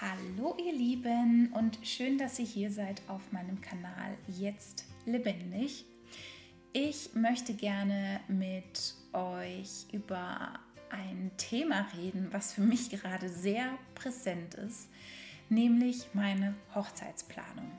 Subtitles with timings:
[0.00, 5.84] Hallo ihr Lieben und schön, dass ihr hier seid auf meinem Kanal Jetzt lebendig.
[6.72, 10.54] Ich möchte gerne mit euch über
[10.88, 14.88] ein Thema reden, was für mich gerade sehr präsent ist,
[15.50, 17.70] nämlich meine Hochzeitsplanung.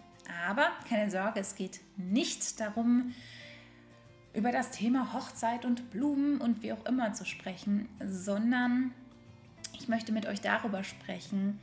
[0.46, 3.16] Aber keine Sorge, es geht nicht darum,
[4.36, 8.94] über das Thema Hochzeit und Blumen und wie auch immer zu sprechen, sondern
[9.74, 11.60] ich möchte mit euch darüber sprechen,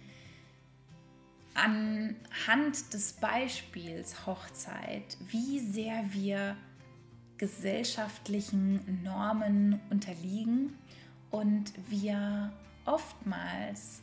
[1.59, 6.57] anhand des Beispiels Hochzeit, wie sehr wir
[7.37, 10.77] gesellschaftlichen Normen unterliegen
[11.31, 12.53] und wir
[12.85, 14.03] oftmals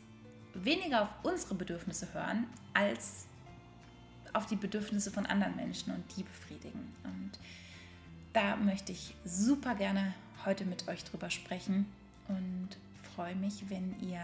[0.54, 3.28] weniger auf unsere Bedürfnisse hören als
[4.34, 6.94] auf die Bedürfnisse von anderen Menschen und die befriedigen.
[7.04, 7.32] Und
[8.34, 10.14] da möchte ich super gerne
[10.46, 11.86] heute mit euch drüber sprechen
[12.28, 12.70] und
[13.16, 14.22] freue mich, wenn ihr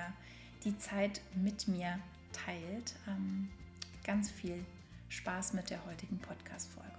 [0.64, 2.00] die Zeit mit mir
[2.32, 2.96] teilt.
[3.08, 3.50] Ähm,
[4.04, 4.66] ganz viel
[5.10, 6.92] Spaß mit der heutigen Podcast-Folge.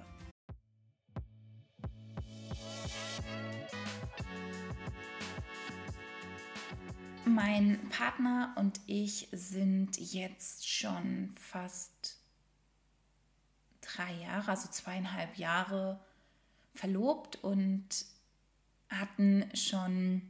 [7.24, 12.18] Mein Partner und ich sind jetzt schon fast
[13.80, 16.00] drei Jahre, also zweieinhalb Jahre
[16.74, 17.88] verlobt und
[18.88, 20.22] hatten schon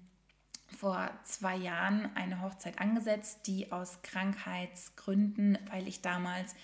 [0.82, 6.56] vor zwei Jahren eine Hochzeit angesetzt, die aus Krankheitsgründen, weil ich damals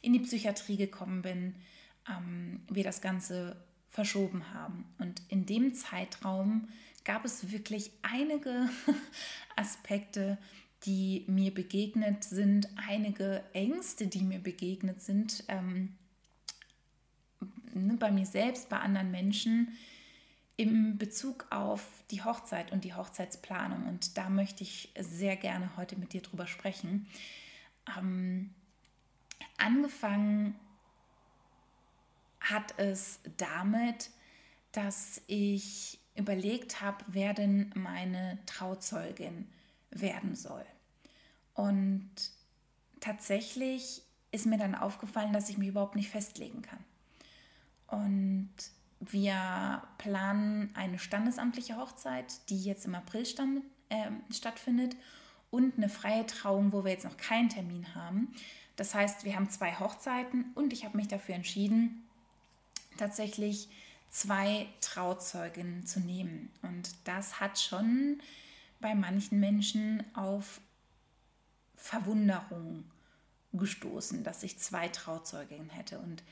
[0.00, 1.54] in die Psychiatrie gekommen bin,
[2.08, 3.54] ähm, wir das Ganze
[3.90, 4.86] verschoben haben.
[4.96, 6.68] Und in dem Zeitraum
[7.04, 8.70] gab es wirklich einige
[9.56, 10.38] Aspekte,
[10.84, 15.92] die mir begegnet sind, einige Ängste, die mir begegnet sind, ähm,
[17.74, 19.76] ne, bei mir selbst, bei anderen Menschen,
[20.56, 23.86] im Bezug auf die Hochzeit und die Hochzeitsplanung.
[23.86, 27.06] Und da möchte ich sehr gerne heute mit dir drüber sprechen.
[27.96, 28.54] Ähm,
[29.58, 30.54] angefangen
[32.40, 34.10] hat es damit,
[34.72, 39.46] dass ich überlegt habe, wer denn meine Trauzeugin
[39.90, 40.64] werden soll.
[41.54, 42.10] Und
[43.00, 44.02] tatsächlich
[44.32, 46.84] ist mir dann aufgefallen, dass ich mich überhaupt nicht festlegen kann.
[47.88, 48.50] Und
[49.00, 54.96] wir planen eine standesamtliche Hochzeit, die jetzt im April stand, äh, stattfindet
[55.50, 58.34] und eine freie Trauung, wo wir jetzt noch keinen Termin haben.
[58.76, 62.04] Das heißt, wir haben zwei Hochzeiten und ich habe mich dafür entschieden,
[62.96, 63.68] tatsächlich
[64.10, 66.50] zwei Trauzeuginnen zu nehmen.
[66.62, 68.20] Und das hat schon
[68.80, 70.60] bei manchen Menschen auf
[71.74, 72.84] Verwunderung
[73.52, 75.98] gestoßen, dass ich zwei Trauzeuginnen hätte.
[75.98, 76.22] Und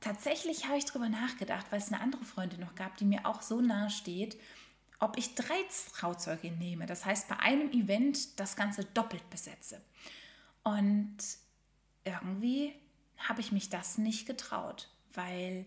[0.00, 3.42] tatsächlich habe ich darüber nachgedacht, weil es eine andere Freundin noch gab, die mir auch
[3.42, 4.38] so nahe steht,
[4.98, 5.58] ob ich drei
[5.94, 6.86] Trauzeuge nehme.
[6.86, 9.80] Das heißt, bei einem Event das Ganze doppelt besetze.
[10.62, 11.16] Und
[12.04, 12.74] irgendwie
[13.16, 15.66] habe ich mich das nicht getraut, weil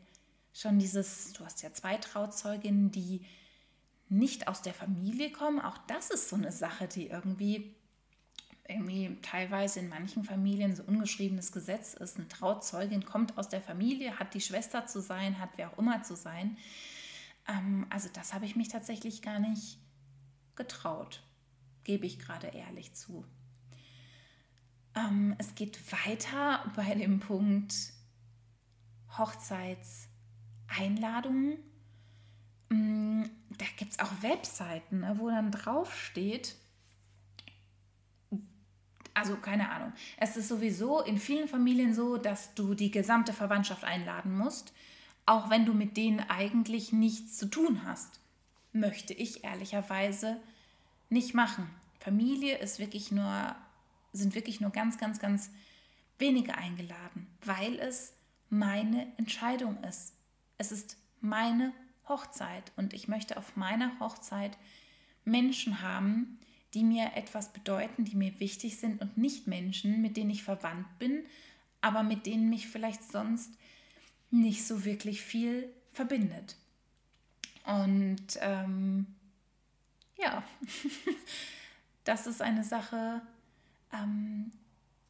[0.53, 3.25] schon dieses, du hast ja zwei Trauzeuginnen, die
[4.09, 7.75] nicht aus der Familie kommen, auch das ist so eine Sache, die irgendwie
[8.67, 12.17] irgendwie teilweise in manchen Familien so ungeschriebenes Gesetz ist.
[12.17, 16.01] Eine Trauzeugin kommt aus der Familie, hat die Schwester zu sein, hat wer auch immer
[16.03, 16.57] zu sein.
[17.47, 19.79] Ähm, also das habe ich mich tatsächlich gar nicht
[20.55, 21.21] getraut,
[21.83, 23.25] gebe ich gerade ehrlich zu.
[24.95, 27.73] Ähm, es geht weiter bei dem Punkt
[29.17, 31.57] Hochzeitseinladungen.
[32.69, 36.55] Mm, da gibt es auch Webseiten, ne, wo dann drauf steht,
[39.13, 39.93] also keine Ahnung.
[40.17, 44.73] Es ist sowieso in vielen Familien so, dass du die gesamte Verwandtschaft einladen musst,
[45.25, 48.19] auch wenn du mit denen eigentlich nichts zu tun hast.
[48.71, 50.37] Möchte ich ehrlicherweise
[51.09, 51.69] nicht machen.
[51.99, 53.55] Familie ist wirklich nur,
[54.11, 55.51] sind wirklich nur ganz, ganz, ganz
[56.17, 58.13] wenige eingeladen, weil es
[58.49, 60.13] meine Entscheidung ist.
[60.57, 61.71] Es ist meine
[62.07, 64.57] Hochzeit und ich möchte auf meiner Hochzeit
[65.23, 66.39] Menschen haben,
[66.73, 70.87] die mir etwas bedeuten, die mir wichtig sind und nicht Menschen, mit denen ich verwandt
[70.99, 71.23] bin,
[71.81, 73.51] aber mit denen mich vielleicht sonst
[74.31, 76.55] nicht so wirklich viel verbindet.
[77.65, 79.07] Und ähm,
[80.17, 80.43] ja,
[82.03, 83.21] das ist eine Sache,
[83.93, 84.51] ähm,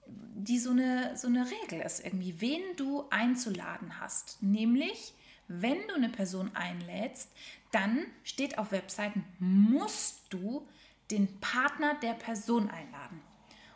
[0.06, 4.42] die so eine, so eine Regel ist, irgendwie, wen du einzuladen hast.
[4.42, 5.14] Nämlich,
[5.48, 7.32] wenn du eine Person einlädst,
[7.72, 10.68] dann steht auf Webseiten, musst du
[11.14, 13.22] den Partner der Person einladen.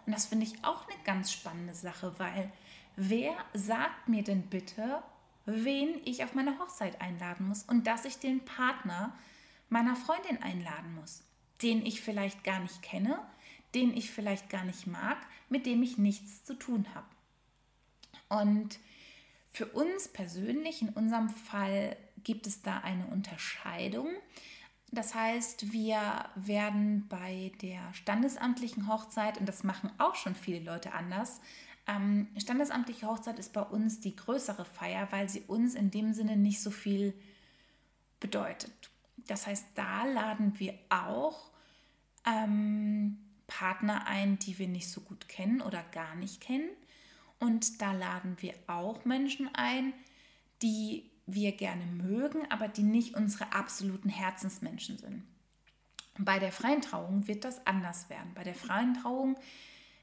[0.05, 2.51] Und das finde ich auch eine ganz spannende Sache, weil
[2.95, 5.03] wer sagt mir denn bitte,
[5.45, 9.15] wen ich auf meine Hochzeit einladen muss und dass ich den Partner
[9.69, 11.23] meiner Freundin einladen muss,
[11.61, 13.19] den ich vielleicht gar nicht kenne,
[13.75, 15.17] den ich vielleicht gar nicht mag,
[15.49, 17.07] mit dem ich nichts zu tun habe.
[18.29, 18.79] Und
[19.51, 24.09] für uns persönlich, in unserem Fall, gibt es da eine Unterscheidung.
[24.91, 30.93] Das heißt, wir werden bei der standesamtlichen Hochzeit, und das machen auch schon viele Leute
[30.93, 31.41] anders,
[31.87, 36.35] ähm, standesamtliche Hochzeit ist bei uns die größere Feier, weil sie uns in dem Sinne
[36.35, 37.13] nicht so viel
[38.19, 38.91] bedeutet.
[39.27, 41.51] Das heißt, da laden wir auch
[42.25, 43.17] ähm,
[43.47, 46.69] Partner ein, die wir nicht so gut kennen oder gar nicht kennen.
[47.39, 49.93] Und da laden wir auch Menschen ein,
[50.61, 55.23] die wir gerne mögen, aber die nicht unsere absoluten Herzensmenschen sind.
[56.17, 58.31] Bei der freien Trauung wird das anders werden.
[58.33, 59.37] Bei der freien Trauung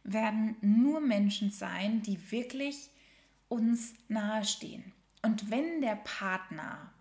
[0.04, 2.90] werden nur Menschen sein, die wirklich
[3.48, 4.92] uns nahestehen.
[5.22, 6.92] Und wenn der Partner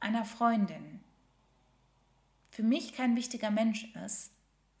[0.00, 1.00] einer Freundin
[2.50, 4.30] für mich kein wichtiger Mensch ist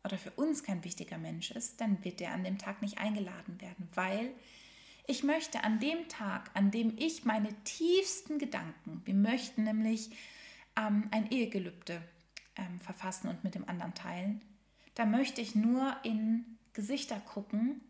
[0.04, 3.60] oder für uns kein wichtiger Mensch ist, dann wird der an dem Tag nicht eingeladen
[3.60, 4.32] werden, weil
[5.12, 10.10] ich möchte an dem Tag, an dem ich meine tiefsten Gedanken, wir möchten nämlich
[10.74, 12.00] ähm, ein Ehegelübde
[12.56, 14.40] ähm, verfassen und mit dem anderen teilen,
[14.94, 17.82] da möchte ich nur in Gesichter gucken,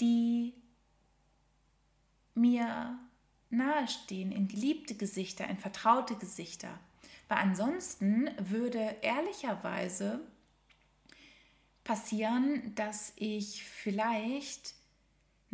[0.00, 0.54] die
[2.34, 2.98] mir
[3.50, 6.80] nahestehen, in geliebte Gesichter, in vertraute Gesichter.
[7.28, 10.20] Weil ansonsten würde ehrlicherweise
[11.84, 14.74] passieren, dass ich vielleicht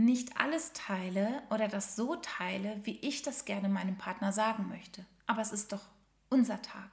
[0.05, 5.05] nicht alles teile oder das so teile, wie ich das gerne meinem Partner sagen möchte.
[5.27, 5.87] Aber es ist doch
[6.29, 6.89] unser Tag.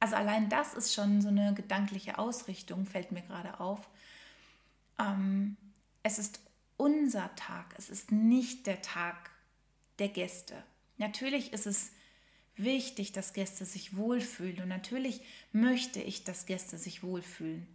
[0.00, 3.88] Also allein das ist schon so eine gedankliche Ausrichtung, fällt mir gerade auf.
[4.98, 5.56] Ähm,
[6.02, 6.40] es ist
[6.76, 9.30] unser Tag, es ist nicht der Tag
[9.98, 10.62] der Gäste.
[10.98, 11.92] Natürlich ist es
[12.56, 15.22] wichtig, dass Gäste sich wohlfühlen und natürlich
[15.52, 17.66] möchte ich, dass Gäste sich wohlfühlen.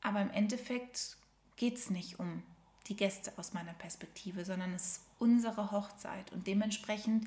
[0.00, 1.16] Aber im Endeffekt
[1.56, 2.42] geht es nicht um
[2.88, 7.26] die Gäste aus meiner Perspektive, sondern es ist unsere Hochzeit und dementsprechend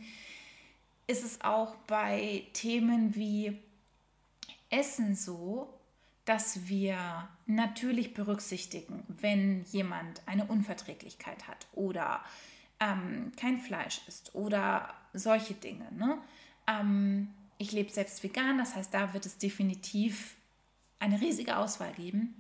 [1.08, 3.58] ist es auch bei Themen wie
[4.70, 5.74] Essen so,
[6.26, 12.24] dass wir natürlich berücksichtigen, wenn jemand eine Unverträglichkeit hat oder
[12.80, 15.92] ähm, kein Fleisch isst oder solche Dinge.
[15.94, 16.20] Ne?
[16.68, 20.36] Ähm, ich lebe selbst vegan, das heißt, da wird es definitiv
[21.00, 22.36] eine riesige Auswahl geben.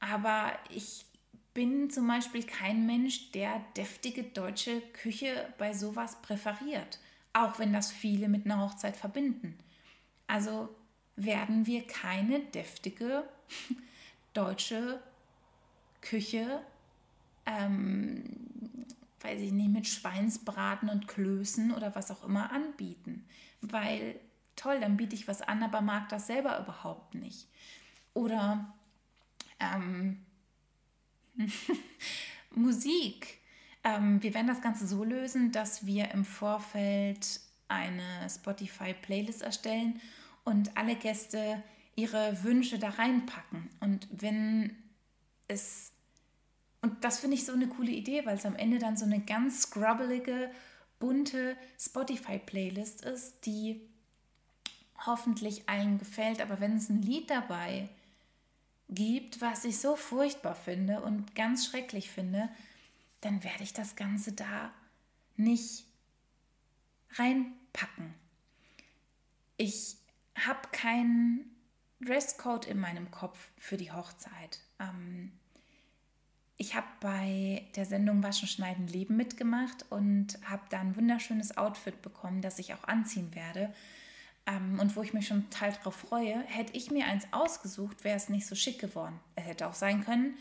[0.00, 1.04] Aber ich
[1.54, 6.98] bin zum Beispiel kein Mensch, der deftige deutsche Küche bei sowas präferiert,
[7.32, 9.58] auch wenn das viele mit einer Hochzeit verbinden.
[10.26, 10.68] Also
[11.16, 13.24] werden wir keine deftige
[14.32, 15.00] deutsche
[16.00, 16.60] Küche,
[17.46, 18.24] ähm,
[19.20, 23.26] weiß ich nicht, mit Schweinsbraten und Klößen oder was auch immer anbieten.
[23.60, 24.18] Weil,
[24.56, 27.48] toll, dann biete ich was an, aber mag das selber überhaupt nicht.
[28.14, 28.72] Oder
[29.58, 30.24] ähm,
[32.54, 33.38] Musik.
[33.84, 40.00] Ähm, wir werden das Ganze so lösen, dass wir im Vorfeld eine Spotify-Playlist erstellen
[40.44, 41.62] und alle Gäste
[41.96, 43.70] ihre Wünsche da reinpacken.
[43.80, 44.76] Und wenn
[45.48, 45.92] es,
[46.82, 49.20] und das finde ich so eine coole Idee, weil es am Ende dann so eine
[49.20, 50.50] ganz scrubbelige,
[50.98, 53.80] bunte Spotify-Playlist ist, die
[55.06, 56.40] hoffentlich allen gefällt.
[56.40, 57.88] Aber wenn es ein Lied dabei
[58.90, 62.48] gibt, was ich so furchtbar finde und ganz schrecklich finde,
[63.20, 64.72] dann werde ich das Ganze da
[65.36, 65.84] nicht
[67.14, 68.14] reinpacken.
[69.56, 69.96] Ich
[70.36, 71.50] habe keinen
[72.00, 74.60] Dresscode in meinem Kopf für die Hochzeit.
[74.78, 75.32] Ähm,
[76.56, 82.02] ich habe bei der Sendung Waschen, Schneiden, Leben mitgemacht und habe da ein wunderschönes Outfit
[82.02, 83.72] bekommen, das ich auch anziehen werde.
[84.50, 88.16] Ähm, und wo ich mich schon total drauf freue, hätte ich mir eins ausgesucht, wäre
[88.16, 89.18] es nicht so schick geworden.
[89.36, 90.36] Es hätte auch sein können,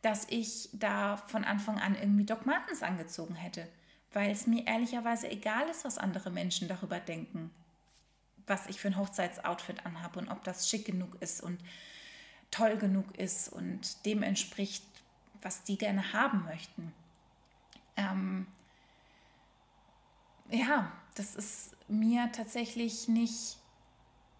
[0.00, 3.68] dass ich da von Anfang an irgendwie Doc Martens angezogen hätte,
[4.12, 7.50] weil es mir ehrlicherweise egal ist, was andere Menschen darüber denken
[8.46, 11.58] was ich für ein Hochzeitsoutfit anhabe und ob das schick genug ist und
[12.50, 14.84] toll genug ist und dem entspricht,
[15.40, 16.92] was die gerne haben möchten.
[17.96, 18.46] Ähm,
[20.50, 23.58] ja, das ist mir tatsächlich nicht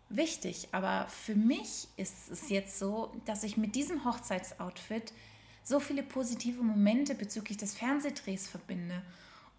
[0.08, 5.12] wichtig, aber für mich ist es jetzt so, dass ich mit diesem Hochzeitsoutfit
[5.62, 9.02] so viele positive Momente bezüglich des Fernsehdrehs verbinde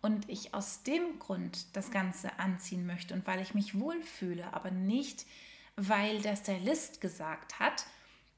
[0.01, 4.69] und ich aus dem Grund das Ganze anziehen möchte und weil ich mich wohlfühle, aber
[4.69, 5.25] nicht,
[5.75, 7.85] weil der Stylist gesagt hat,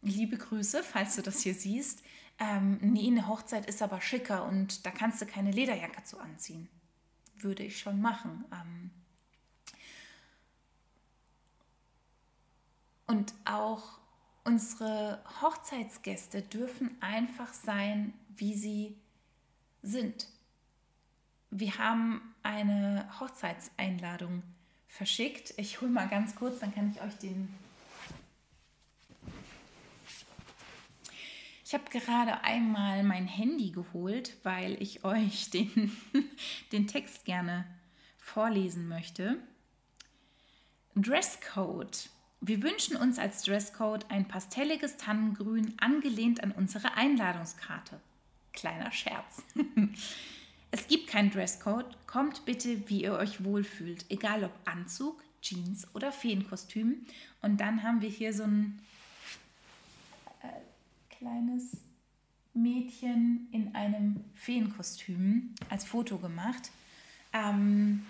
[0.01, 2.03] liebe Grüße, falls du das hier siehst,
[2.38, 6.69] ähm, nee, eine Hochzeit ist aber schicker und da kannst du keine Lederjacke zu anziehen.
[7.38, 8.45] Würde ich schon machen.
[8.51, 8.91] Ähm
[13.07, 14.00] und auch
[14.47, 18.95] Unsere Hochzeitsgäste dürfen einfach sein, wie sie
[19.81, 20.27] sind.
[21.50, 24.43] Wir haben eine Hochzeitseinladung
[24.88, 25.55] verschickt.
[25.57, 27.51] Ich hole mal ganz kurz, dann kann ich euch den.
[31.65, 35.91] Ich habe gerade einmal mein Handy geholt, weil ich euch den,
[36.71, 37.65] den Text gerne
[38.19, 39.39] vorlesen möchte.
[40.95, 42.12] Dresscode.
[42.42, 48.00] Wir wünschen uns als Dresscode ein pastelliges Tannengrün angelehnt an unsere Einladungskarte.
[48.54, 49.44] Kleiner Scherz.
[50.72, 51.86] es gibt keinen Dresscode.
[52.08, 54.06] Kommt bitte, wie ihr euch wohlfühlt.
[54.10, 57.06] Egal ob Anzug, Jeans oder Feenkostüm.
[57.42, 58.80] Und dann haben wir hier so ein
[60.44, 61.77] äh, kleines
[62.54, 66.72] Mädchen in einem Feenkostüm als Foto gemacht.
[67.34, 68.06] Ähm,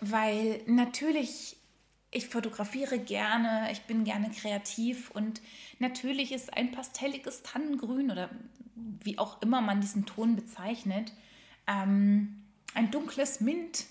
[0.00, 1.56] weil natürlich
[2.14, 5.42] ich fotografiere gerne, ich bin gerne kreativ und
[5.80, 8.30] natürlich ist ein pastelliges Tannengrün oder
[8.76, 11.12] wie auch immer man diesen Ton bezeichnet,
[11.66, 13.86] ähm, ein dunkles Mint,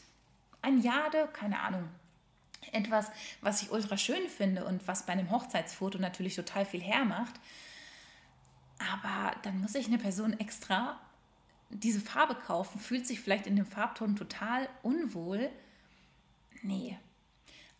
[0.61, 1.89] ein Jade, keine Ahnung.
[2.71, 3.11] Etwas,
[3.41, 7.35] was ich ultra schön finde und was bei einem Hochzeitsfoto natürlich total viel hermacht.
[8.93, 10.97] Aber dann muss ich eine Person extra
[11.69, 15.49] diese Farbe kaufen, fühlt sich vielleicht in dem Farbton total unwohl.
[16.61, 16.97] Nee,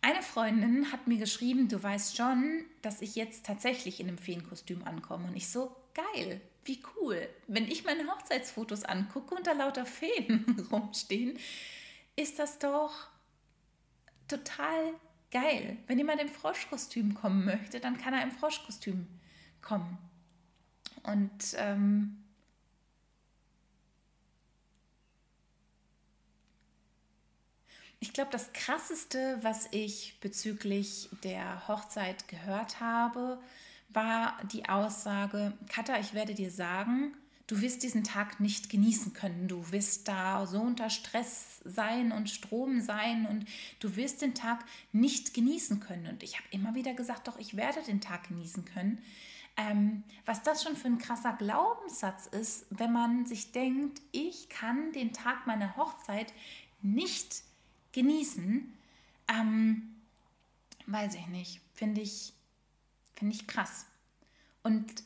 [0.04, 4.84] eine Freundin hat mir geschrieben, du weißt schon, dass ich jetzt tatsächlich in einem Feenkostüm
[4.84, 5.28] ankomme.
[5.28, 7.26] Und ich so, geil, wie cool.
[7.46, 11.38] Wenn ich meine Hochzeitsfotos angucke und da lauter Feen rumstehen,
[12.16, 13.08] ist das doch
[14.28, 14.92] total
[15.30, 15.78] geil.
[15.86, 19.06] Wenn jemand im Froschkostüm kommen möchte, dann kann er im Froschkostüm
[19.62, 19.96] kommen.
[21.02, 22.23] Und ähm,
[28.00, 33.38] Ich glaube, das Krasseste, was ich bezüglich der Hochzeit gehört habe,
[33.88, 39.48] war die Aussage, Katha, ich werde dir sagen, du wirst diesen Tag nicht genießen können.
[39.48, 43.46] Du wirst da so unter Stress sein und Strom sein und
[43.80, 46.06] du wirst den Tag nicht genießen können.
[46.06, 49.02] Und ich habe immer wieder gesagt, doch, ich werde den Tag genießen können.
[49.56, 54.90] Ähm, was das schon für ein krasser Glaubenssatz ist, wenn man sich denkt, ich kann
[54.92, 56.32] den Tag meiner Hochzeit
[56.82, 57.53] nicht genießen
[57.94, 58.72] genießen,
[59.28, 59.94] ähm,
[60.86, 62.34] weiß ich nicht, finde ich,
[63.14, 63.86] finde ich krass.
[64.62, 65.02] Und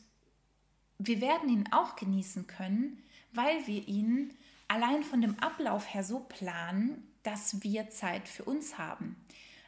[0.97, 4.33] wir werden ihn auch genießen können, weil wir ihn
[4.67, 9.15] allein von dem Ablauf her so planen, dass wir Zeit für uns haben.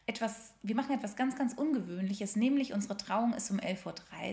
[0.07, 3.85] Etwas, wir machen etwas ganz, ganz Ungewöhnliches, nämlich unsere Trauung ist um 11.30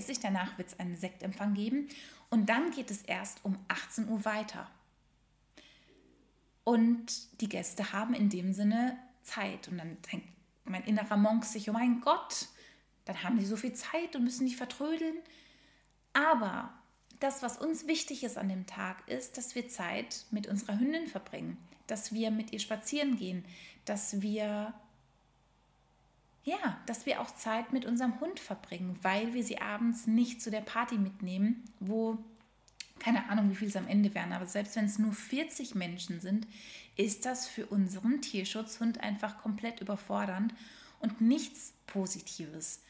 [0.09, 1.89] Uhr, danach wird es einen Sektempfang geben
[2.31, 4.69] und dann geht es erst um 18 Uhr weiter.
[6.69, 9.69] Und die Gäste haben in dem Sinne Zeit.
[9.69, 10.29] Und dann denkt
[10.67, 12.49] mein innerer Monk sich, oh mein Gott,
[13.07, 15.17] dann haben die so viel Zeit und müssen nicht vertrödeln.
[16.13, 16.71] Aber
[17.21, 21.07] das, was uns wichtig ist an dem Tag, ist, dass wir Zeit mit unserer Hündin
[21.07, 21.57] verbringen,
[21.87, 23.47] dass wir mit ihr spazieren gehen,
[23.87, 24.75] dass wir
[26.45, 30.51] ja, dass wir auch Zeit mit unserem Hund verbringen, weil wir sie abends nicht zu
[30.51, 32.19] der Party mitnehmen, wo
[32.99, 36.21] keine Ahnung, wie viel es am Ende wären, aber selbst wenn es nur 40 Menschen
[36.21, 36.47] sind,
[36.97, 40.55] ist das für unseren Tierschutzhund einfach komplett überfordernd
[41.01, 42.83] und nichts Positives.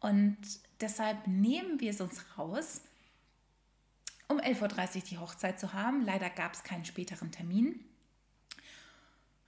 [0.00, 0.36] Und
[0.80, 2.82] deshalb nehmen wir es uns raus,
[4.28, 6.04] um 11.30 Uhr die Hochzeit zu haben.
[6.04, 7.80] Leider gab es keinen späteren Termin.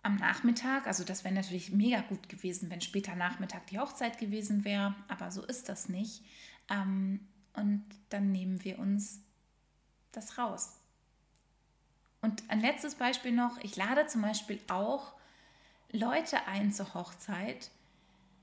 [0.03, 4.65] Am Nachmittag, also das wäre natürlich mega gut gewesen, wenn später Nachmittag die Hochzeit gewesen
[4.65, 6.23] wäre, aber so ist das nicht.
[6.71, 7.21] Ähm,
[7.55, 9.21] und dann nehmen wir uns
[10.17, 10.73] das raus.
[12.23, 15.13] Und ein letztes Beispiel noch, ich lade zum Beispiel auch
[15.93, 17.71] Leute ein zur Hochzeit,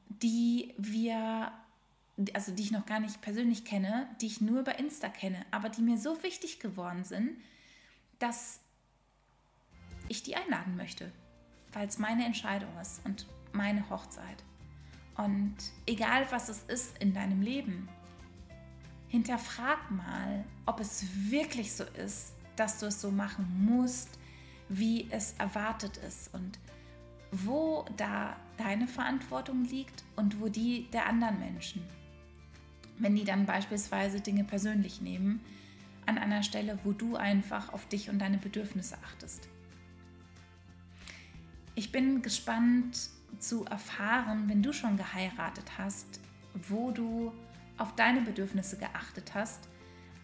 [0.07, 1.51] die wir,
[2.33, 5.69] also die ich noch gar nicht persönlich kenne, die ich nur über Insta kenne, aber
[5.69, 7.37] die mir so wichtig geworden sind,
[8.19, 8.59] dass
[10.07, 11.11] ich die einladen möchte,
[11.73, 14.43] weil es meine Entscheidung ist und meine Hochzeit.
[15.15, 17.89] Und egal was es ist in deinem Leben,
[19.13, 24.09] hinterfrag mal, ob es wirklich so ist, dass du es so machen musst,
[24.69, 26.57] wie es erwartet ist und
[27.31, 31.83] wo da deine Verantwortung liegt und wo die der anderen Menschen.
[32.97, 35.41] Wenn die dann beispielsweise Dinge persönlich nehmen,
[36.07, 39.47] an einer Stelle, wo du einfach auf dich und deine Bedürfnisse achtest.
[41.75, 46.19] Ich bin gespannt zu erfahren, wenn du schon geheiratet hast,
[46.67, 47.31] wo du
[47.83, 49.67] auf deine Bedürfnisse geachtet hast,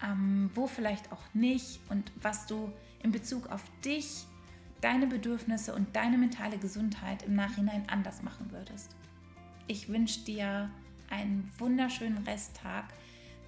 [0.02, 2.72] ähm, wo vielleicht auch nicht und was du
[3.04, 4.26] in Bezug auf dich,
[4.80, 8.96] deine Bedürfnisse und deine mentale Gesundheit im Nachhinein anders machen würdest.
[9.68, 10.72] Ich wünsche dir
[11.10, 12.86] einen wunderschönen Resttag.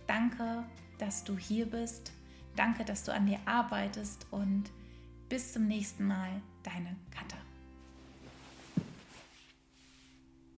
[0.08, 0.66] Danke,
[0.98, 2.12] dass du hier bist.
[2.58, 4.72] Danke, dass du an dir arbeitest und
[5.30, 7.41] bis zum nächsten Mal, deine Katha.